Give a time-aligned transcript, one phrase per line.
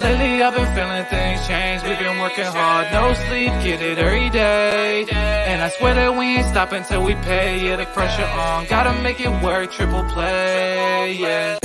[0.00, 1.82] Lately I've been feeling things change.
[1.82, 5.06] We've been working hard, no sleep, get it every day.
[5.10, 7.62] And I swear that we ain't stopping till we pay.
[7.66, 9.70] Yeah, the pressure on, gotta make it work.
[9.72, 11.58] Triple play, yeah.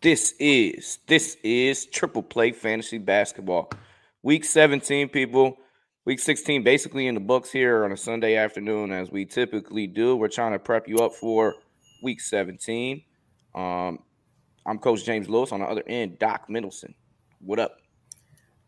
[0.00, 3.70] This is this is triple play fantasy basketball.
[4.22, 5.58] Week 17, people.
[6.08, 10.16] Week 16 basically in the books here on a Sunday afternoon, as we typically do.
[10.16, 11.56] We're trying to prep you up for
[12.02, 13.02] week 17.
[13.54, 13.98] Um,
[14.64, 16.94] I'm Coach James Lewis on the other end, Doc Middleton.
[17.40, 17.76] What up?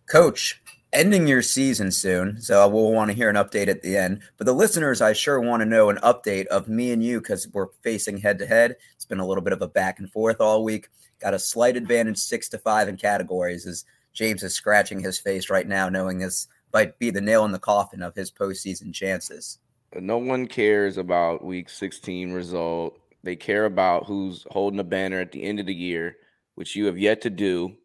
[0.05, 0.61] Coach,
[0.93, 4.21] ending your season soon, so we'll want to hear an update at the end.
[4.37, 7.49] But the listeners, I sure want to know an update of me and you because
[7.55, 8.77] we're facing head to head.
[8.97, 10.91] It's been a little bit of a back and forth all week.
[11.23, 13.66] Got a slight advantage, six to five in categories.
[13.66, 17.52] As James is scratching his face right now, knowing this might be the nail in
[17.52, 19.59] the coffin of his postseason chances.
[19.95, 22.99] No one cares about Week 16 result.
[23.23, 26.16] They care about who's holding the banner at the end of the year,
[26.54, 27.77] which you have yet to do.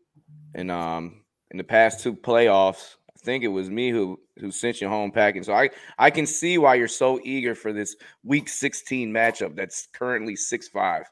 [0.53, 4.81] And um, in the past two playoffs, I think it was me who who sent
[4.81, 5.43] you home packing.
[5.43, 9.87] So I I can see why you're so eager for this Week 16 matchup that's
[9.93, 11.05] currently six five.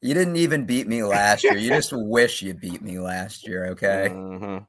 [0.00, 1.56] You didn't even beat me last year.
[1.56, 3.66] You just wish you beat me last year.
[3.66, 4.08] Okay.
[4.14, 4.60] Uh-huh.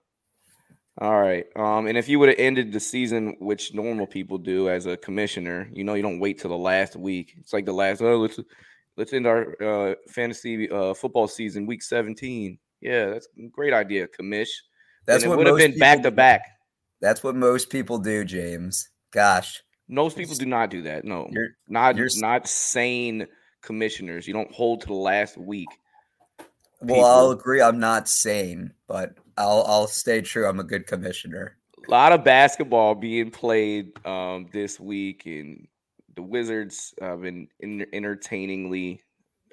[0.99, 1.45] All right.
[1.55, 4.97] Um, and if you would have ended the season, which normal people do as a
[4.97, 7.35] commissioner, you know, you don't wait till the last week.
[7.39, 8.01] It's like the last.
[8.01, 8.39] Oh, let's
[8.95, 9.55] let's end our
[9.91, 12.57] uh, fantasy uh, football season, week seventeen.
[12.81, 14.49] Yeah, that's a great idea, commish.
[15.05, 16.41] That's and what it would have been back to back.
[16.99, 18.89] That's what most people do, James.
[19.11, 21.05] Gosh, Most people do not do that.
[21.05, 23.27] No, You're- not you're not sane
[23.61, 24.27] commissioners.
[24.27, 25.69] You don't hold to the last week.
[26.81, 27.61] well, I'll agree.
[27.61, 30.47] I'm not sane, but I'll I'll stay true.
[30.47, 31.57] I'm a good commissioner.
[31.87, 35.67] A lot of basketball being played um, this week, and
[36.15, 39.03] the Wizards have been en- entertainingly,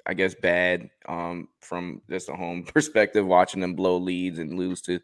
[0.05, 3.25] I guess, bad um, from just a home perspective.
[3.25, 4.99] Watching them blow leads and lose to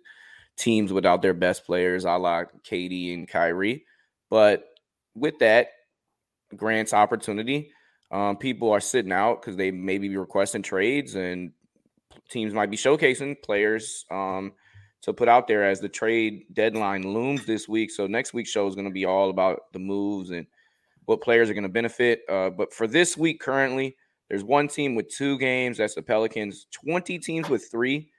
[0.58, 3.86] teams without their best players, a la KD and Kyrie.
[4.30, 4.66] But
[5.16, 5.68] with that,
[6.56, 7.72] grants opportunity.
[8.12, 11.52] Um, people are sitting out because they may be requesting trades, and
[12.30, 14.54] teams might be showcasing players um,
[15.02, 17.92] to put out there as the trade deadline looms this week.
[17.92, 20.46] So next week's show is going to be all about the moves and
[21.06, 22.22] what players are going to benefit.
[22.30, 23.96] Uh, but for this week, currently,
[24.30, 25.78] there's one team with two games.
[25.78, 26.68] That's the Pelicans.
[26.72, 28.10] Twenty teams with three,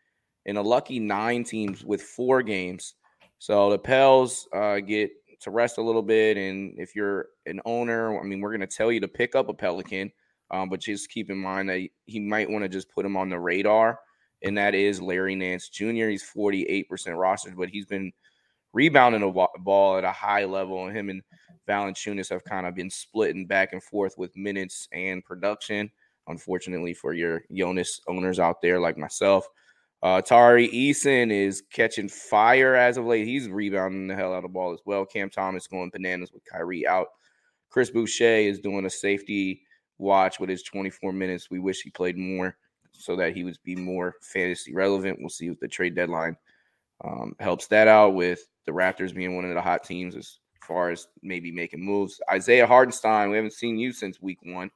[0.44, 2.94] and a lucky nine teams with four games.
[3.38, 5.10] So the Pels uh, get
[5.41, 8.66] to rest a little bit, and if you're an owner, I mean, we're going to
[8.66, 10.12] tell you to pick up a Pelican,
[10.50, 13.28] um, but just keep in mind that he might want to just put him on
[13.28, 13.99] the radar,
[14.44, 16.08] and that is Larry Nance Jr.
[16.08, 18.12] He's 48% rostered, but he's been
[18.72, 21.22] rebounding a ball at a high level, and him and
[21.69, 25.91] Valanciunas have kind of been splitting back and forth with minutes and production.
[26.28, 29.47] Unfortunately for your Jonas owners out there like myself,
[30.02, 33.26] uh, Tari Eason is catching fire as of late.
[33.26, 35.04] He's rebounding the hell out of the ball as well.
[35.04, 37.08] Cam Thomas going bananas with Kyrie out.
[37.70, 39.62] Chris Boucher is doing a safety
[39.98, 41.50] watch with his 24 minutes.
[41.50, 42.56] We wish he played more
[43.02, 45.18] so that he would be more fantasy relevant.
[45.20, 46.36] We'll see if the trade deadline
[47.04, 50.90] um, helps that out with the Raptors being one of the hot teams as far
[50.90, 52.20] as maybe making moves.
[52.30, 54.70] Isaiah Hartenstein, we haven't seen you since week one,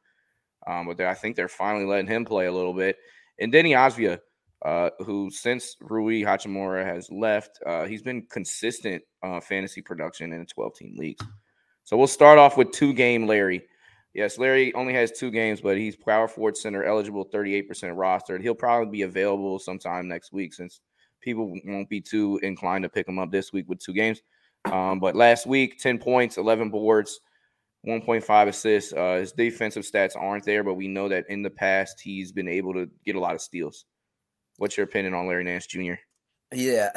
[0.67, 2.97] um, but I think they're finally letting him play a little bit.
[3.39, 4.19] And Deni Avdija,
[4.65, 10.41] uh, who since Rui Hachimura has left, uh, he's been consistent uh, fantasy production in
[10.41, 11.25] a 12 team leagues.
[11.85, 13.65] So we'll start off with two game Larry.
[14.17, 18.41] Yes, Larry only has two games, but he's power forward center eligible, 38% rostered.
[18.41, 20.81] He'll probably be available sometime next week since
[21.21, 24.23] people won't be too inclined to pick him up this week with two games.
[24.73, 27.21] Um, but last week, 10 points, 11 boards,
[27.87, 28.95] 1.5 assists.
[28.95, 32.49] Uh, his defensive stats aren't there, but we know that in the past he's been
[32.49, 33.85] able to get a lot of steals.
[34.57, 35.93] What's your opinion on Larry Nance Jr.?
[36.55, 36.89] Yeah,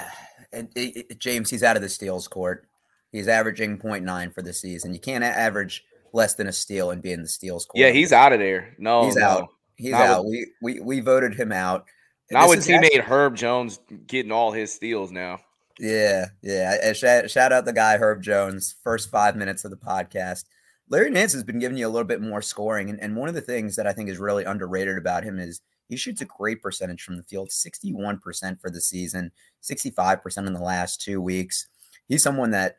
[0.53, 2.69] and it, it- James, he's out of the steals court.
[3.11, 4.93] He's averaging 0.9 for the season.
[4.93, 5.83] You can't average
[6.13, 7.67] less than a steal and be in the steals.
[7.73, 8.75] Yeah, he's out of there.
[8.77, 9.25] No, He's no.
[9.25, 9.47] out.
[9.75, 10.25] He's Not out.
[10.25, 11.85] We, we we voted him out.
[12.31, 15.39] Not This with teammate actually- Herb Jones getting all his steals now.
[15.79, 16.75] Yeah, yeah.
[16.83, 18.75] And shout, shout out the guy Herb Jones.
[18.83, 20.43] First five minutes of the podcast.
[20.89, 23.35] Larry Nance has been giving you a little bit more scoring, and, and one of
[23.35, 26.61] the things that I think is really underrated about him is he shoots a great
[26.61, 29.31] percentage from the field, sixty-one percent for the season,
[29.61, 31.67] sixty-five percent in the last two weeks.
[32.07, 32.77] He's someone that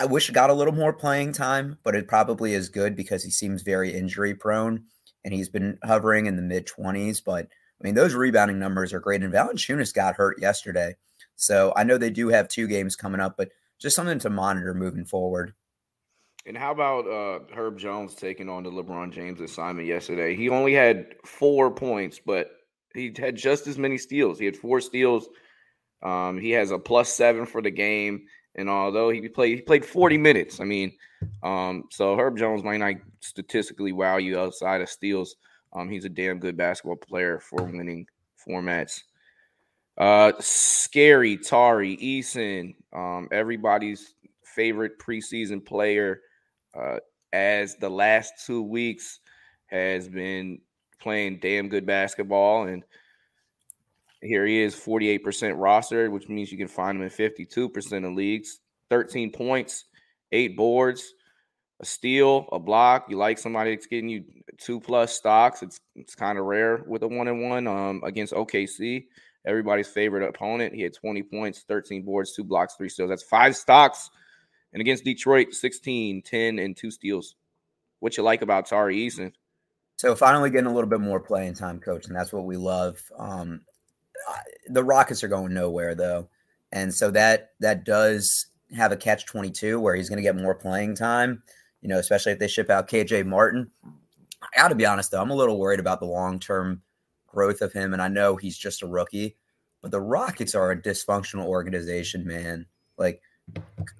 [0.00, 3.30] I wish got a little more playing time, but it probably is good because he
[3.30, 4.84] seems very injury prone,
[5.24, 7.20] and he's been hovering in the mid twenties.
[7.20, 9.22] But I mean, those rebounding numbers are great.
[9.22, 10.96] And Valanciunas got hurt yesterday.
[11.36, 14.72] So I know they do have two games coming up, but just something to monitor
[14.72, 15.52] moving forward.
[16.46, 20.34] And how about uh, Herb Jones taking on the LeBron James assignment yesterday?
[20.34, 22.50] He only had four points, but
[22.94, 24.38] he had just as many steals.
[24.38, 25.28] He had four steals.
[26.02, 28.22] Um, he has a plus seven for the game,
[28.56, 30.60] and although he played, he played forty minutes.
[30.60, 30.92] I mean,
[31.42, 35.36] um, so Herb Jones might not statistically wow you outside of steals.
[35.72, 38.06] Um, he's a damn good basketball player for winning
[38.46, 39.02] formats.
[39.98, 44.14] Uh, scary Tari Eason, um, everybody's
[44.44, 46.20] favorite preseason player
[46.74, 46.96] uh,
[47.32, 49.20] as the last two weeks
[49.66, 50.58] has been
[51.00, 52.66] playing damn good basketball.
[52.66, 52.82] And
[54.22, 58.60] here he is, 48% rostered, which means you can find him in 52% of leagues,
[58.90, 59.86] 13 points,
[60.32, 61.14] eight boards,
[61.80, 63.06] a steal, a block.
[63.08, 64.24] You like somebody that's getting you
[64.58, 65.62] two plus stocks.
[65.62, 69.06] It's it's kind of rare with a one and one um against OKC,
[69.46, 70.74] everybody's favorite opponent.
[70.74, 73.08] He had 20 points, 13 boards, two blocks, three steals.
[73.08, 74.10] That's five stocks
[74.72, 77.34] and against Detroit, 16, 10, and two steals.
[78.00, 79.32] What you like about Tari Eason?
[79.96, 83.00] So finally getting a little bit more playing time, coach, and that's what we love.
[83.18, 83.60] Um,
[84.68, 86.28] the Rockets are going nowhere though,
[86.72, 88.46] and so that that does
[88.76, 91.42] have a catch twenty two where he's going to get more playing time.
[91.82, 93.70] You know, especially if they ship out KJ Martin.
[94.42, 96.82] I got to be honest though, I'm a little worried about the long term
[97.26, 99.36] growth of him, and I know he's just a rookie,
[99.82, 102.66] but the Rockets are a dysfunctional organization, man.
[102.96, 103.22] Like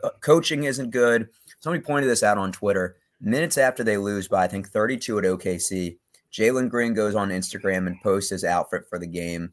[0.02, 1.28] uh, coaching isn't good.
[1.60, 2.96] Somebody pointed this out on Twitter.
[3.20, 5.98] Minutes after they lose by, I think, 32 at OKC,
[6.32, 9.52] Jalen Green goes on Instagram and posts his outfit for the game.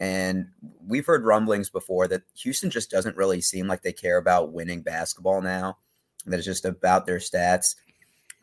[0.00, 0.48] And
[0.86, 4.82] we've heard rumblings before that Houston just doesn't really seem like they care about winning
[4.82, 5.78] basketball now.
[6.26, 7.76] That it's just about their stats.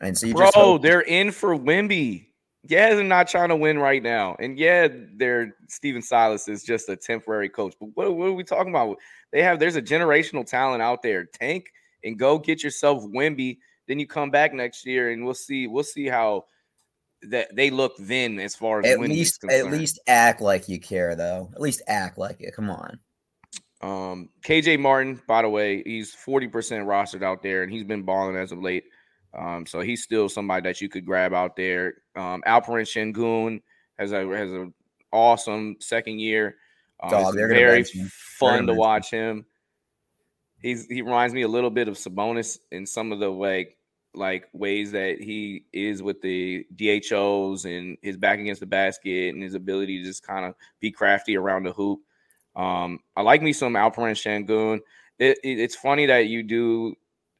[0.00, 2.26] And so you Bro, just hope- they're in for Wemby.
[2.64, 4.36] Yeah, they're not trying to win right now.
[4.38, 7.74] And yeah, they're Stephen Silas is just a temporary coach.
[7.80, 8.98] But what, what are we talking about?
[9.32, 11.24] They have there's a generational talent out there.
[11.24, 11.72] Tank
[12.04, 13.58] and go get yourself Wemby.
[13.88, 15.66] Then you come back next year and we'll see.
[15.66, 16.44] We'll see how
[17.30, 21.14] that they look then as far as at least at least act like you care
[21.14, 21.50] though.
[21.54, 22.54] At least act like it.
[22.54, 22.98] Come on.
[23.80, 28.36] Um, KJ Martin, by the way, he's 40% rostered out there and he's been balling
[28.36, 28.84] as of late.
[29.36, 31.94] Um, so he's still somebody that you could grab out there.
[32.14, 33.62] Um, Alperen Sengun
[33.98, 34.74] has a has an
[35.10, 36.56] awesome second year.
[37.02, 38.02] Um, Dog, it's they're very bench him.
[38.02, 39.46] They're fun to watch him.
[40.60, 43.76] He's he reminds me a little bit of Sabonis in some of the like
[44.14, 49.42] like ways that he is with the DHOs and his back against the basket and
[49.42, 52.00] his ability to just kind of be crafty around the hoop.
[52.54, 54.80] Um, I like me some Alperen Sengun.
[55.18, 56.94] It, it, it's funny that you do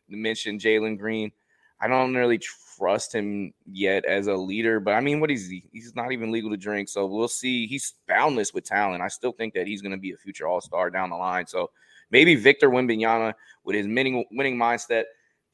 [0.09, 1.33] mention Jalen Green.
[1.81, 2.41] I don't really
[2.79, 5.65] trust him yet as a leader, but I mean, what is he?
[5.73, 7.67] He's not even legal to drink, so we'll see.
[7.67, 9.03] He's boundless with talent.
[9.03, 11.47] I still think that he's going to be a future All Star down the line.
[11.47, 11.71] So
[12.11, 13.35] maybe Victor Wembanyama
[13.65, 15.05] with his winning winning mindset.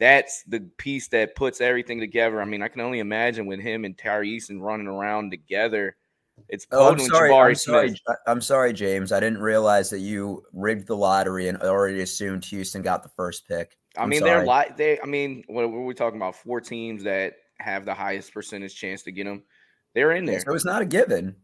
[0.01, 2.41] That's the piece that puts everything together.
[2.41, 5.97] I mean, I can only imagine with him and Tyree Eason running around together.
[6.49, 7.33] It's Oh, I'm sorry.
[7.33, 7.95] I'm sorry.
[8.07, 9.11] I- I'm sorry, James.
[9.11, 13.49] I didn't realize that you rigged the lottery and already assumed Houston got the first
[13.49, 13.77] pick.
[13.97, 15.01] I I'm mean, they're like they.
[15.01, 16.37] I mean, what, what are we talking about?
[16.37, 19.43] Four teams that have the highest percentage chance to get them.
[19.95, 20.41] They're in there.
[20.41, 21.35] So it's not a given.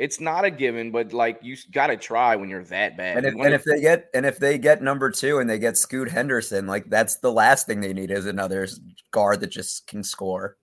[0.00, 3.18] It's not a given, but like you got to try when you're that bad.
[3.18, 5.76] And if, and if they get and if they get number two and they get
[5.76, 8.66] Scoot Henderson, like that's the last thing they need is another
[9.10, 10.56] guard that just can score.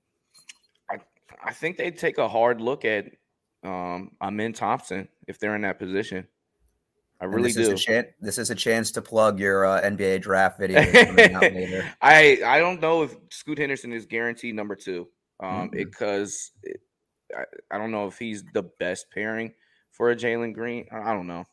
[0.89, 3.11] I think they take a hard look at
[3.63, 6.27] um Amen Thompson if they're in that position.
[7.21, 7.73] I really this Is do.
[7.73, 10.79] a chan- this is a chance to plug your uh, NBA draft video.
[12.01, 15.07] I I don't know if Scoot Henderson is guaranteed number two,
[15.39, 15.71] um, Mhm.
[15.71, 16.81] because it,
[17.35, 19.53] I, I don't know if he's the best pairing
[19.91, 20.85] for a Jalen Green.
[20.91, 21.45] I don't know.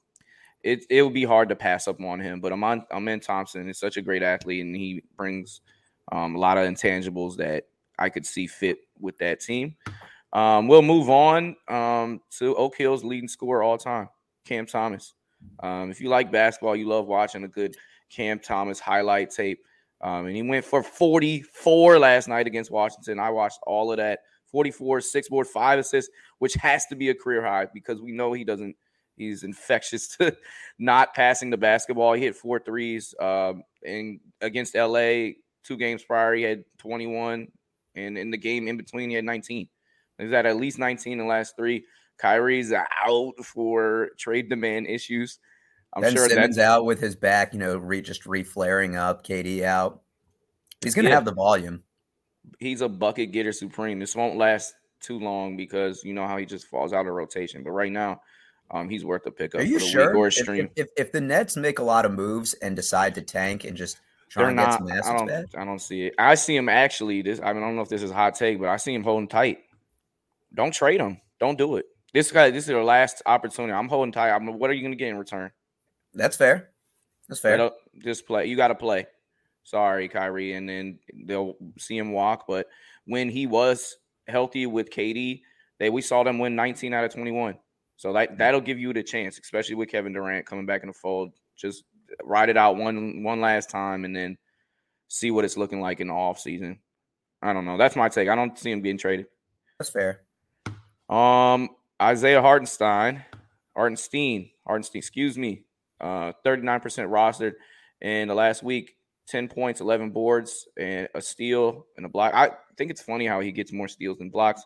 [0.62, 3.68] It it would be hard to pass up on him, but I'm on Amen Thompson
[3.68, 5.60] is such a great athlete, and he brings
[6.10, 7.64] um, a lot of intangibles that
[7.98, 9.76] I could see fit with that team.
[10.32, 14.08] Um, we'll move on um, to Oak Hill's leading scorer all time,
[14.44, 15.14] Cam Thomas.
[15.60, 17.76] Um, if you like basketball, you love watching a good
[18.10, 19.64] Cam Thomas highlight tape.
[20.00, 23.18] Um, and he went for 44 last night against Washington.
[23.18, 24.20] I watched all of that
[24.54, 28.32] 44, six board, five assists, which has to be a career high because we know
[28.32, 28.76] he doesn't,
[29.16, 30.36] he's infectious to
[30.78, 32.12] not passing the basketball.
[32.12, 33.16] He hit four threes.
[33.20, 35.30] Um, and against LA,
[35.64, 37.48] two games prior, he had 21.
[37.96, 39.68] And in the game in between, he had 19.
[40.18, 41.84] He's at at least 19 in the last three.
[42.22, 45.40] Kyrie's out for trade demand issues.
[45.94, 49.26] I'm ben sure Simmons out with his back, you know, re- just reflaring up.
[49.26, 50.02] KD out.
[50.80, 51.16] He's gonna Yeah.
[51.16, 51.82] have the volume.
[52.58, 53.98] He's a bucket getter supreme.
[53.98, 57.62] This won't last too long because you know how he just falls out of rotation.
[57.62, 58.20] But right now,
[58.70, 60.16] um, he's worth a pickup Are you for the sure?
[60.16, 60.70] or If, stream.
[60.76, 63.76] if, if, if the Nets make a lot of moves and decide to tank and
[63.76, 63.98] just
[64.30, 65.62] trying They're to get some I assets don't.
[65.62, 66.14] I don't see it.
[66.18, 67.22] I see him actually.
[67.22, 67.40] This.
[67.40, 69.04] I mean, I don't know if this is a hot take, but I see him
[69.04, 69.58] holding tight.
[70.54, 71.20] Don't trade him.
[71.40, 71.86] Don't do it.
[72.12, 72.50] This guy.
[72.50, 73.72] This is their last opportunity.
[73.72, 74.30] I'm holding tight.
[74.30, 74.58] I'm.
[74.58, 75.50] What are you going to get in return?
[76.14, 76.70] That's fair.
[77.28, 77.70] That's fair.
[77.98, 78.46] Just play.
[78.46, 79.06] You got to play.
[79.64, 80.52] Sorry, Kyrie.
[80.52, 82.44] And then they'll see him walk.
[82.46, 82.68] But
[83.06, 83.96] when he was
[84.28, 85.42] healthy with KD,
[85.78, 87.56] they we saw them win 19 out of 21.
[87.96, 90.94] So that that'll give you the chance, especially with Kevin Durant coming back in the
[90.94, 91.32] fold.
[91.56, 91.84] Just
[92.22, 94.36] ride it out one one last time and then
[95.08, 96.78] see what it's looking like in the off season.
[97.42, 97.76] I don't know.
[97.76, 98.28] That's my take.
[98.28, 99.26] I don't see him getting traded.
[99.78, 100.22] That's fair.
[101.08, 103.24] Um, Isaiah Hartenstein,
[103.76, 105.64] Hartenstein, Hartenstein, excuse me,
[106.00, 107.54] uh, 39% rostered
[108.00, 108.96] in the last week,
[109.28, 112.34] 10 points, 11 boards, and a steal and a block.
[112.34, 114.62] I think it's funny how he gets more steals than blocks.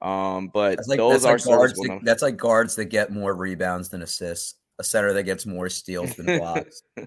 [0.00, 1.74] Um, but That's like, those are like guards.
[1.74, 4.56] That, that's like guards that get more rebounds than assists.
[4.78, 6.82] A center that gets more steals than blocks.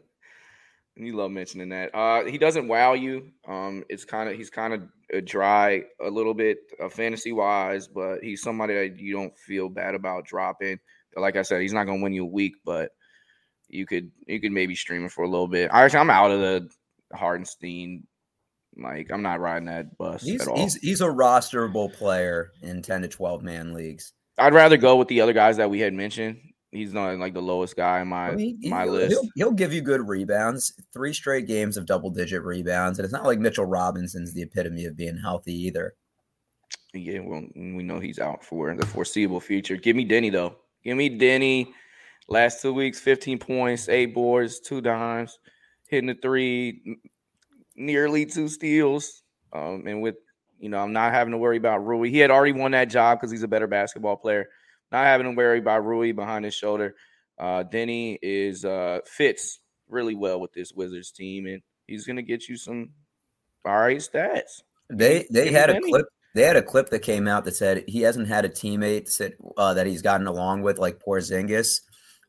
[0.98, 1.94] You love mentioning that.
[1.94, 3.32] Uh, he doesn't wow you.
[3.46, 8.24] Um, it's kind of he's kind of dry a little bit uh, fantasy wise, but
[8.24, 10.80] he's somebody that you don't feel bad about dropping.
[11.18, 12.92] Like I said, he's not gonna win you a week, but
[13.70, 15.70] you could you could maybe stream it for a little bit.
[15.72, 16.70] Actually, I'm out of the
[17.14, 18.06] Hartenstein.
[18.78, 20.58] Like I'm not riding that bus He's at all.
[20.58, 24.14] he's he's a rosterable player in ten to twelve man leagues.
[24.38, 26.40] I'd rather go with the other guys that we had mentioned.
[26.72, 29.12] He's not like the lowest guy in my I mean, my he'll, list.
[29.12, 30.74] He'll, he'll give you good rebounds.
[30.92, 34.84] Three straight games of double digit rebounds, and it's not like Mitchell Robinson's the epitome
[34.84, 35.96] of being healthy either.
[36.94, 39.78] Yeah, well, we know he's out for the foreseeable future.
[39.78, 40.58] Give me Deni though.
[40.84, 41.68] Give me Deni.
[42.28, 45.38] Last two weeks, 15 points, eight boards, two dimes,
[45.88, 46.98] hitting the three,
[47.76, 49.22] nearly two steals.
[49.54, 50.16] Um, and with
[50.60, 52.10] you know, I'm not having to worry about Rui.
[52.10, 54.48] He had already won that job because he's a better basketball player.
[54.92, 56.96] Not having to worry about Rui behind his shoulder.
[57.38, 62.48] Uh, Deni is uh fits really well with this Wizards team, and he's gonna get
[62.48, 62.92] you some
[63.66, 64.62] all right stats.
[64.90, 65.90] They they Give had a Deni.
[65.90, 66.06] clip.
[66.34, 69.38] They had a clip that came out that said he hasn't had a teammate sit,
[69.58, 71.80] uh, that he's gotten along with like Porzingis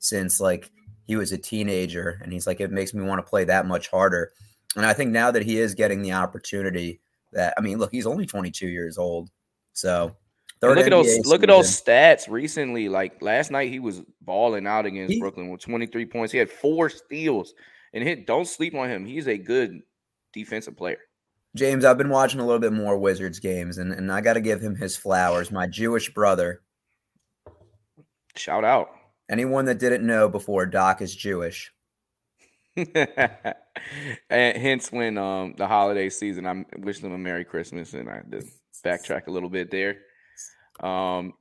[0.09, 0.71] since like
[1.07, 3.89] he was a teenager, and he's like it makes me want to play that much
[3.89, 4.33] harder.
[4.77, 7.01] And I think now that he is getting the opportunity,
[7.33, 9.31] that I mean, look, he's only 22 years old,
[9.73, 10.17] so
[10.63, 12.89] look at those NBA look at those stats recently.
[12.89, 16.33] Like last night, he was balling out against He- Brooklyn with 23 points.
[16.33, 17.55] He had four steals
[17.93, 18.27] and hit.
[18.27, 19.05] Don't sleep on him.
[19.05, 19.81] He's a good
[20.33, 20.99] defensive player.
[21.57, 24.43] James, I've been watching a little bit more Wizards games, and, and I got to
[24.43, 25.51] give him his flowers.
[25.51, 26.61] My Jewish brother.
[28.37, 28.91] Shout out.
[29.29, 31.73] Anyone that didn't know before, Doc is Jewish.
[32.77, 33.55] and
[34.31, 38.45] hence when um the holiday season, I wish them a Merry Christmas, and I to
[38.85, 39.97] backtrack a little bit there.
[40.81, 41.33] Um,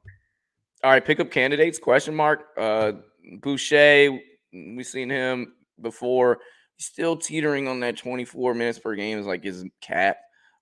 [0.84, 1.80] all right, pickup candidates?
[1.80, 2.46] Question mark.
[2.58, 2.94] Uh,
[3.42, 4.18] Boucher,
[4.54, 6.40] we've seen him before.
[6.78, 10.18] Still teetering on that 24 minutes per game is like his cap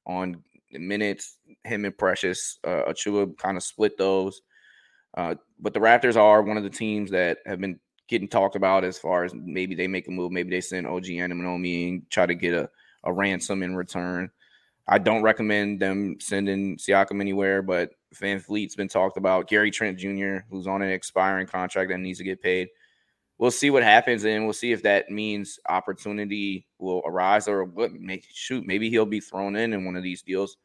[0.05, 1.37] on minutes.
[1.63, 4.41] Him and Precious uh, Achiuwa kind of split those.
[5.15, 8.83] Uh, but the Raptors are one of the teams that have been getting talked about
[8.83, 12.25] as far as maybe they make a move, maybe they send OG Anunoby and try
[12.25, 12.69] to get a,
[13.03, 14.29] a ransom in return.
[14.87, 19.47] I don't recommend them sending Siakam anywhere, but VanVleet's been talked about.
[19.47, 22.67] Gary Trent Jr., who's on an expiring contract that needs to get paid.
[23.37, 27.91] We'll see what happens, and we'll see if that means opportunity will arise or what.
[28.31, 30.57] Shoot, maybe he'll be thrown in in one of these deals.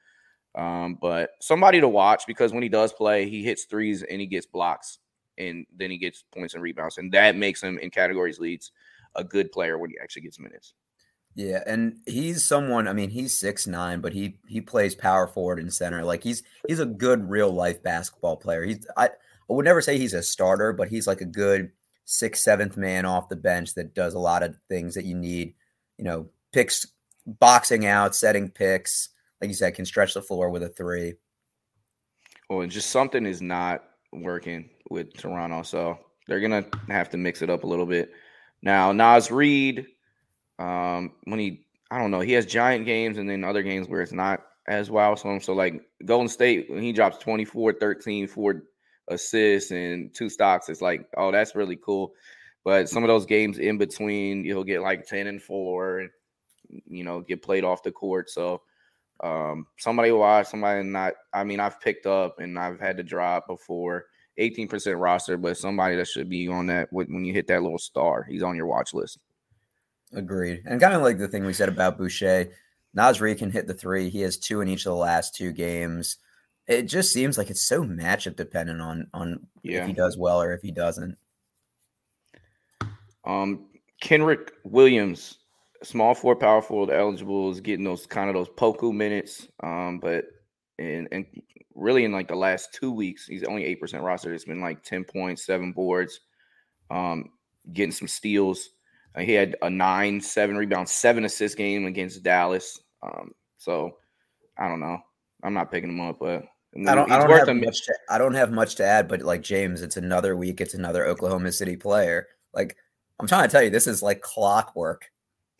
[0.58, 4.26] Um, but somebody to watch because when he does play, he hits threes and he
[4.26, 4.98] gets blocks,
[5.38, 8.72] and then he gets points and rebounds, and that makes him in categories leads
[9.14, 10.74] a good player when he actually gets minutes.
[11.36, 12.88] Yeah, and he's someone.
[12.88, 16.02] I mean, he's six nine, but he he plays power forward and center.
[16.04, 18.64] Like he's he's a good real life basketball player.
[18.64, 21.70] He's I, I would never say he's a starter, but he's like a good
[22.04, 25.54] sixth seventh man off the bench that does a lot of things that you need.
[25.98, 26.88] You know, picks,
[27.24, 29.10] boxing out, setting picks.
[29.40, 31.14] Like you said, can stretch the floor with a three.
[32.48, 37.42] Well, and just something is not working with Toronto, so they're gonna have to mix
[37.42, 38.12] it up a little bit.
[38.62, 39.86] Now, Naz Reid,
[40.58, 44.02] um, when he, I don't know, he has giant games and then other games where
[44.02, 45.18] it's not as wild.
[45.18, 48.64] So, so like Golden State, when he drops 24, 13, four
[49.08, 52.12] assists and two stocks, it's like, oh, that's really cool.
[52.64, 56.08] But some of those games in between, you'll get like 10 and four,
[56.68, 58.28] you know, get played off the court.
[58.28, 58.62] So,
[59.20, 61.14] um, somebody watch, somebody not.
[61.32, 64.06] I mean, I've picked up and I've had to drop before
[64.38, 67.78] 18% roster, but somebody that should be on that when when you hit that little
[67.78, 69.18] star, he's on your watch list.
[70.12, 70.62] Agreed.
[70.64, 72.50] And kind of like the thing we said about Boucher,
[72.94, 74.08] Naz Reid can hit the three.
[74.08, 76.16] He has two in each of the last two games.
[76.66, 79.82] It just seems like it's so matchup dependent on on Yeah.
[79.82, 81.16] if he does well or if he doesn't.
[83.24, 83.66] Um,
[84.02, 85.38] Kenrich Williams,
[85.82, 89.48] small four power forward eligible is getting those kind of those Poku minutes.
[89.62, 90.24] Um, but
[90.78, 91.26] and and
[91.74, 94.32] really in like the last two weeks, he's only eight percent roster.
[94.32, 96.20] It's been like ten points, seven boards,
[96.90, 97.30] um,
[97.72, 98.70] getting some steals.
[99.14, 102.80] Uh, he had a nine, seven rebound, seven assist game against Dallas.
[103.02, 103.96] Um, so
[104.58, 104.98] I don't know.
[105.42, 106.44] I'm not picking him up, but
[106.86, 107.10] I don't.
[107.10, 107.86] I don't have much.
[107.86, 110.60] To, I don't have much to add, but like James, it's another week.
[110.60, 112.26] It's another Oklahoma City player.
[112.52, 112.76] Like
[113.18, 115.10] I'm trying to tell you, this is like clockwork.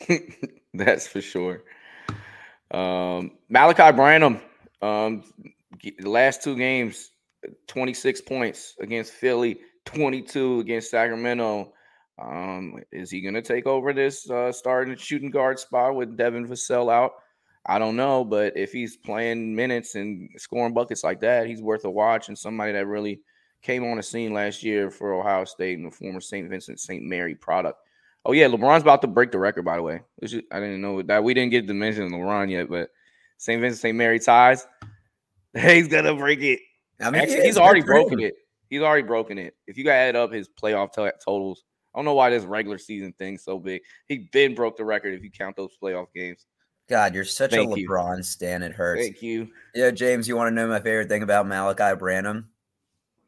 [0.74, 1.62] That's for sure.
[2.70, 4.40] Um, Malaki Branham,
[4.82, 5.24] um,
[5.82, 7.10] the last two games,
[7.66, 11.72] 26 points against Philly, 22 against Sacramento.
[12.20, 16.46] Um, is he going to take over this uh, starting shooting guard spot with Devin
[16.48, 17.12] Vassell out?
[17.66, 21.84] I don't know, but if he's playing minutes and scoring buckets like that, he's worth
[21.84, 23.20] a watch and somebody that really
[23.62, 26.48] came on the scene last year for Ohio State and the former St.
[26.48, 27.02] Vincent St.
[27.02, 27.78] Mary product.
[28.28, 29.64] Oh yeah, LeBron's about to break the record.
[29.64, 30.26] By the way, I
[30.60, 31.24] didn't know that.
[31.24, 32.90] We didn't get to mention LeBron yet, but
[33.38, 33.58] St.
[33.58, 33.96] Vincent St.
[33.96, 34.66] Mary ties.
[35.58, 36.60] He's gonna break it.
[37.00, 38.34] I mean, Actually, he's already broken it.
[38.68, 39.54] He's already broken it.
[39.66, 42.76] If you got add up his playoff t- totals, I don't know why this regular
[42.76, 43.82] season thing's so big.
[44.08, 46.44] He been broke the record if you count those playoff games.
[46.88, 48.22] God, you're such Thank a LeBron you.
[48.24, 48.62] stan.
[48.62, 49.00] It hurts.
[49.00, 49.48] Thank you.
[49.74, 52.50] Yeah, James, you want to know my favorite thing about Malaki Branham?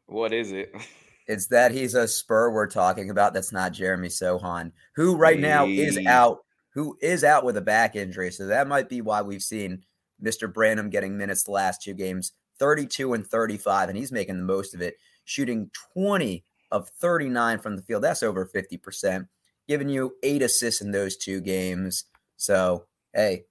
[0.05, 0.75] What is it?
[1.31, 3.33] It's that he's a spur we're talking about.
[3.33, 5.41] That's not Jeremy Sochan, who right hey.
[5.41, 6.39] now is out,
[6.73, 8.31] who is out with a back injury.
[8.31, 9.83] So that might be why we've seen
[10.21, 10.53] Mr.
[10.53, 14.75] Branham getting minutes the last two games, 32 and 35, and he's making the most
[14.75, 18.03] of it, shooting 20 of 39 from the field.
[18.03, 19.29] That's over 50%,
[19.69, 22.03] giving you eight assists in those two games.
[22.35, 23.45] So, hey,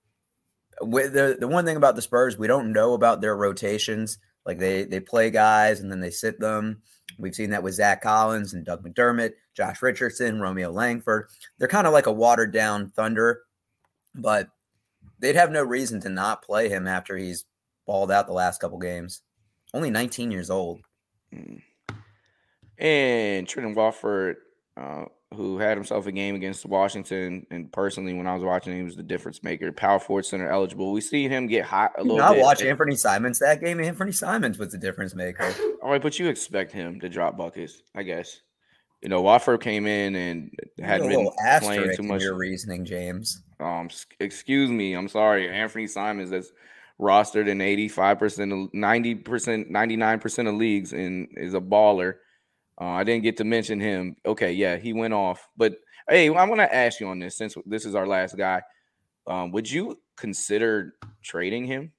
[0.83, 4.19] the, the one thing about the Spurs, we don't know about their rotations.
[4.47, 6.83] Like they they play guys and then they sit them.
[7.19, 11.29] We've seen that with Zach Collins and Doug McDermott, Josh Richardson, Romeo Langford.
[11.59, 13.43] They're kind of like a watered down Thunder,
[14.15, 14.49] but
[15.19, 17.45] they'd have no reason to not play him after he's
[17.87, 19.23] balled out the last couple games.
[19.75, 20.81] Only 19 years old.
[21.33, 21.57] Hmm.
[22.79, 24.37] And Trendon Watford
[24.77, 28.83] uh, who had himself a game against Washington, and personally, when I was watching, he
[28.83, 29.71] was the difference maker.
[29.71, 30.93] Power forward center eligible.
[30.93, 32.19] We see him get hot a little.
[32.19, 32.43] Not bit.
[32.43, 33.81] watch Anthony Simons that game.
[33.81, 35.55] Anthony Simons was the difference maker.
[35.83, 38.41] All right, but you expect him to drop buckets, I guess.
[39.03, 42.23] You know, Watford came in and hadn't been playing too much.
[42.23, 43.41] Your reasoning, James.
[43.61, 43.89] Um,
[44.19, 44.95] excuse me.
[44.95, 46.31] I'm sorry, Anthony Simons.
[46.31, 46.51] That's
[47.01, 52.17] rostered in 85 percent, 90 percent, 99 percent of leagues, and is a baller.
[52.81, 54.17] Uh, I didn't get to mention him.
[54.25, 55.47] Okay, yeah, he went off.
[55.57, 55.75] But
[56.09, 58.63] hey, I want to ask you on this since this is our last guy.
[59.27, 61.93] Um, would you consider trading him?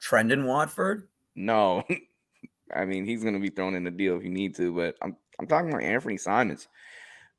[0.00, 1.08] Trendon Watford?
[1.34, 1.82] No.
[2.74, 4.96] I mean, he's going to be thrown in the deal if you need to, but
[5.02, 6.68] I'm I'm talking about Anthony Simons.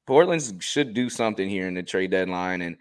[0.05, 2.77] Portland should do something here in the trade deadline, and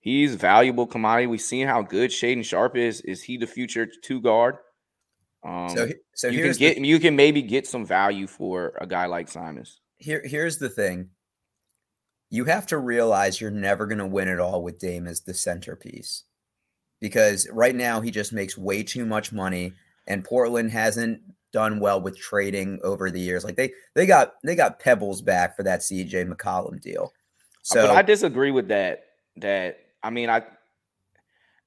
[0.00, 1.26] he's valuable commodity.
[1.26, 3.00] We've seen how good Shaedon Sharpe is.
[3.02, 4.56] Is he the future two guard?
[5.44, 8.86] Um, so, so you can get the, you can maybe get some value for a
[8.86, 9.80] guy like Simons.
[9.96, 11.10] Here, here's the thing.
[12.30, 15.34] You have to realize you're never going to win it all with Dame as the
[15.34, 16.24] centerpiece,
[17.00, 19.72] because right now he just makes way too much money,
[20.06, 21.20] and Portland hasn't
[21.52, 23.44] done well with trading over the years.
[23.44, 27.12] Like they they got they got Pebbles back for that CJ McCollum deal.
[27.14, 29.04] Uh, so but I disagree with that.
[29.36, 30.42] That I mean I,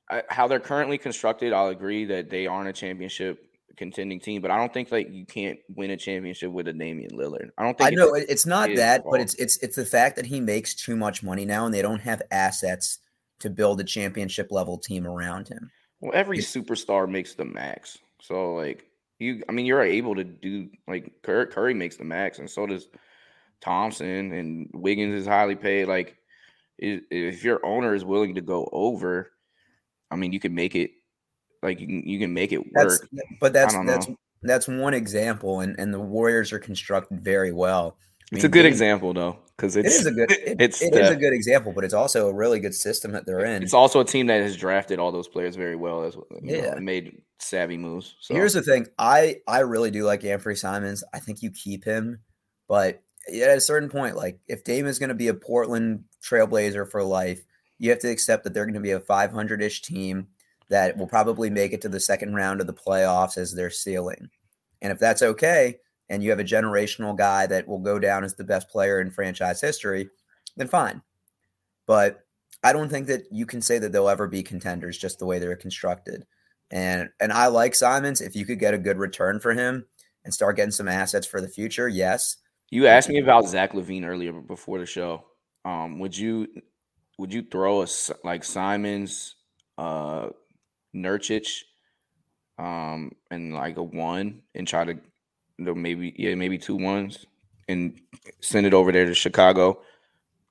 [0.10, 1.54] I how they're currently constructed.
[1.54, 3.40] I'll agree that they aren't a championship
[3.76, 7.12] contending team, but I don't think like you can't win a championship with a Damian
[7.12, 7.50] Lillard.
[7.58, 10.16] I don't think I know it's, it's not that, but it's it's it's the fact
[10.16, 13.00] that he makes too much money now and they don't have assets
[13.40, 15.72] to build a championship level team around him.
[16.00, 17.98] Well, every it's, superstar makes the max.
[18.22, 18.86] So like
[19.20, 22.66] you I mean you're able to do like Curry, Curry makes the max and so
[22.66, 22.88] does
[23.62, 26.18] Thompson and Wiggins is highly paid like
[26.78, 29.32] if your owner is willing to go over,
[30.12, 30.92] I mean you can make it
[31.66, 32.74] like you can you can make it work.
[32.74, 33.00] That's,
[33.40, 34.18] but that's that's know.
[34.44, 37.98] that's one example, and and the Warriors are constructed very well.
[38.32, 40.96] I it's a good they, example though, because it is a good it, it's it
[40.96, 43.62] is a good example, but it's also a really good system that they're in.
[43.62, 46.26] It's also a team that has drafted all those players very well as well.
[46.42, 48.16] Yeah, know, made savvy moves.
[48.20, 48.34] So.
[48.34, 51.04] Here's the thing: I I really do like Anthony Simons.
[51.14, 52.20] I think you keep him,
[52.68, 56.90] but at a certain point, like if Dame is going to be a Portland Trailblazer
[56.90, 57.44] for life,
[57.78, 60.28] you have to accept that they're going to be a 500 ish team
[60.70, 64.30] that will probably make it to the second round of the playoffs as their ceiling.
[64.82, 65.78] And if that's okay,
[66.10, 69.12] and you have a generational guy that will go down as the best player in
[69.12, 70.10] franchise history,
[70.56, 71.02] then fine.
[71.88, 72.26] But
[72.64, 75.40] I don't think that you can say that they'll ever be contenders just the way
[75.40, 76.26] they're constructed.
[76.72, 78.22] And and I like Simons.
[78.22, 79.86] If you could get a good return for him
[80.24, 82.38] and start getting some assets for the future, yes.
[82.72, 85.26] You asked me about Zach LaVine earlier before the show.
[85.64, 86.48] Um, would you
[87.18, 87.88] would you throw a
[88.24, 89.36] like Simons,
[89.78, 90.30] uh,
[90.96, 91.64] Nurkic,
[92.58, 94.98] um, and like a one and try to
[95.58, 97.26] maybe yeah maybe two ones
[97.68, 98.00] and
[98.42, 99.82] send it over there to Chicago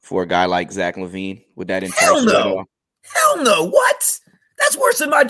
[0.01, 1.45] for a guy like Zach LaVine?
[1.57, 2.65] Would that entice Hell no.
[3.03, 3.69] Hell no!
[3.69, 4.21] What?
[4.59, 5.25] That's worse than my.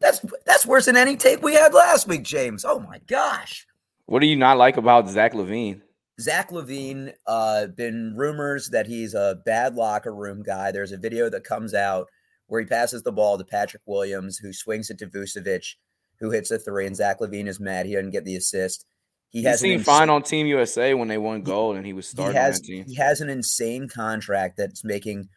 [0.00, 2.64] That's that's worse than any take we had last week, James.
[2.64, 3.66] Oh my gosh.
[4.06, 5.80] What do you not like about Zach LaVine?
[6.20, 10.70] Zach LaVine, uh, been rumors that he's a bad locker room guy.
[10.70, 12.08] There's a video that comes out
[12.46, 15.74] where he passes the ball to Patrick Williams, who swings it to Vucevic,
[16.20, 17.86] who hits a three, and Zach LaVine is mad.
[17.86, 18.86] He doesn't get the assist.
[19.30, 22.32] He has seen fine on Team USA when they won gold, and he was starting.
[22.32, 25.28] He has, he has an insane contract that's making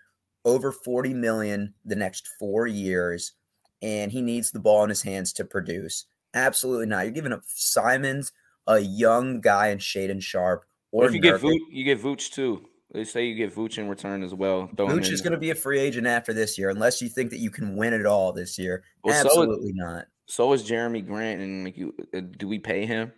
[0.46, 3.34] over 40 million the next four years,
[3.82, 6.06] and he needs the ball in his hands to produce.
[6.34, 7.06] Absolutely not.
[7.06, 8.32] You're giving up Simons,
[8.68, 10.66] a young guy, and Shaedon Sharpe.
[10.92, 12.66] Or if you get Vooch, you get Vooch too.
[12.92, 14.68] They say you get Vooch in return as well.
[14.76, 17.38] Vooch is going to be a free agent after this year, unless you think that
[17.38, 18.84] you can win it all this year.
[19.04, 20.06] Well, Absolutely so is, not.
[20.26, 23.12] So is Jerami Grant, and like you, uh, do we pay him?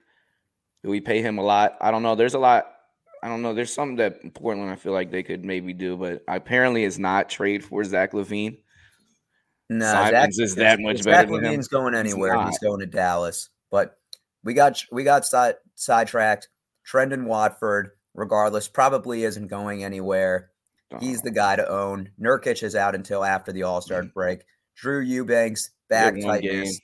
[0.83, 1.77] Do we pay him a lot?
[1.79, 2.15] I don't know.
[2.15, 2.73] There's a lot.
[3.23, 3.53] I don't know.
[3.53, 7.29] There's something that Portland I feel like they could maybe do, but apparently it's not
[7.29, 8.57] trade for Zach LaVine.
[9.69, 11.33] No, Simons Zach, is that much Zach better.
[11.33, 12.43] Zach LaVine's going anywhere.
[12.45, 13.49] He's going to Dallas.
[13.69, 13.95] But
[14.43, 16.49] we got we got side, sidetracked.
[16.85, 20.51] Trendon Watford, regardless, probably isn't going anywhere.
[20.99, 22.09] He's the guy to own.
[22.19, 24.41] Nurkic is out until after the All Star break.
[24.75, 26.79] Drew Eubanks back tightness.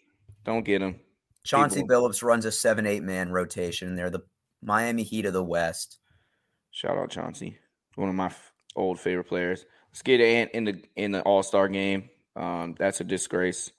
[0.45, 0.99] Don't get him.
[1.43, 2.09] Chauncey People.
[2.09, 3.95] Billups runs a seven-eight man rotation.
[3.95, 4.23] They're the
[4.61, 5.99] Miami Heat of the West.
[6.71, 7.57] Shout out Chauncey,
[7.95, 9.65] one of my f- old favorite players.
[9.91, 12.09] Let's get Ant in the in the All Star game.
[12.35, 13.71] Um, that's a disgrace.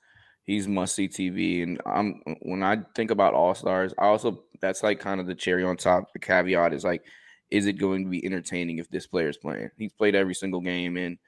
[0.44, 4.82] He's must see TV, and I'm when I think about All Stars, I also that's
[4.82, 6.12] like kind of the cherry on top.
[6.12, 7.02] The caveat is like,
[7.50, 9.70] is it going to be entertaining if this player is playing?
[9.76, 11.18] He's played every single game, and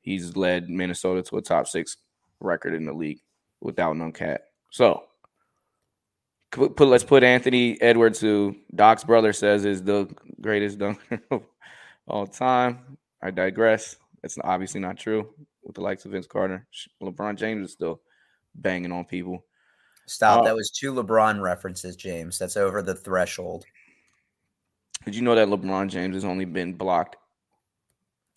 [0.00, 1.96] he's led Minnesota to a top six
[2.40, 3.20] record in the league
[3.60, 4.42] without no cat.
[4.70, 5.04] So
[6.50, 10.08] put, put let's put Anthony Edwards, who Doc's brother says is the
[10.40, 11.42] greatest dunker of
[12.06, 12.98] all time.
[13.22, 13.96] I digress.
[14.22, 15.28] It's obviously not true
[15.62, 16.66] with the likes of Vince Carter.
[17.02, 18.00] LeBron James is still
[18.54, 19.44] banging on people.
[20.06, 20.40] Stop.
[20.40, 22.38] Uh, that was two LeBron references, James.
[22.38, 23.64] That's over the threshold.
[25.06, 27.16] Did you know that LeBron James has only been blocked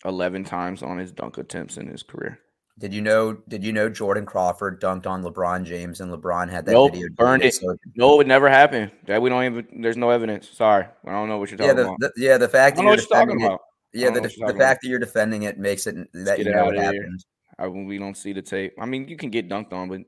[0.04, 2.38] 11 times on his dunk attempts in his career?
[2.78, 3.34] Did you know?
[3.48, 7.08] Did you know Jordan Crawford dunked on LeBron James and LeBron had that nope, video?
[7.14, 7.52] Burned it.
[7.52, 8.90] So no, it would never happened.
[9.06, 9.82] That we don't even.
[9.82, 10.48] There's no evidence.
[10.48, 12.00] Sorry, I don't know what you're talking yeah, the, about.
[12.00, 13.60] The, yeah, the fact that you're, you're talking it, about.
[13.92, 14.58] Yeah, the, the fact about.
[14.58, 17.22] that you're defending it makes it that you know it happened.
[17.58, 18.72] I, we don't see the tape.
[18.80, 20.00] I mean, you can get dunked on, but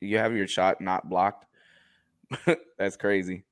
[0.00, 1.46] you have your shot not blocked.
[2.78, 3.42] That's crazy.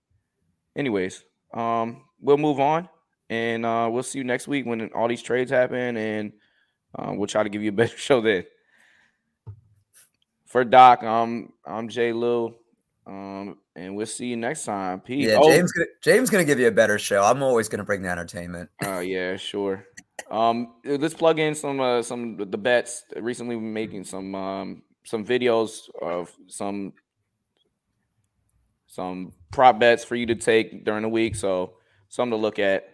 [0.77, 2.89] Anyways, um, we'll move on,
[3.31, 6.33] and uh, we'll see you next week when all these trades happen, and
[6.95, 8.45] uh, we'll try to give you a better show then
[10.49, 12.55] for Doc, I'm I'm Jay Lou.
[13.07, 15.01] Um, and we'll see you next time.
[15.01, 15.27] Peace.
[15.27, 15.51] Yeah, oh.
[15.51, 15.73] James.
[15.73, 17.23] Gonna, James gonna give you a better show.
[17.23, 18.69] I'm always gonna bring the entertainment.
[18.83, 19.87] Oh uh, yeah, sure.
[20.31, 23.05] Um, let's plug in some uh, some the bets.
[23.17, 26.93] Recently, we're making some um some videos of some
[28.88, 31.37] some prop bets for you to take during the week.
[31.37, 31.74] So
[32.09, 32.88] something to look at.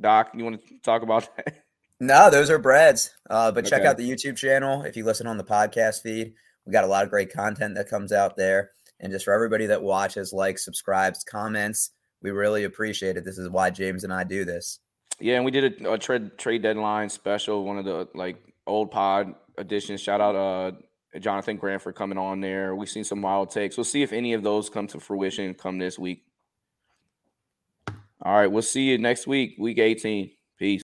[0.00, 1.64] Doc, you want to talk about that?
[2.00, 3.10] No, those are Brad's.
[3.28, 6.34] Uh, but check out the YouTube channel if you listen on the podcast feed.
[6.66, 8.70] We got a lot of great content that comes out there.
[9.00, 11.90] And just for everybody that watches, likes, subscribes, comments,
[12.22, 13.24] we really appreciate it.
[13.24, 14.80] This is why James and I do this.
[15.20, 18.90] Yeah, and we did a, a trade trade deadline special, one of the like old
[18.90, 20.00] pod editions.
[20.00, 20.72] Shout out uh
[21.20, 22.74] Jonathan Grant for coming on there.
[22.74, 23.76] We've seen some wild takes.
[23.76, 26.24] We'll see if any of those come to fruition come this week.
[28.22, 30.30] All right, we'll see you next week, week 18.